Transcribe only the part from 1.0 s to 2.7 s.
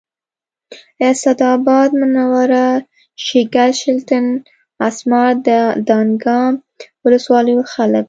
اسداباد منوره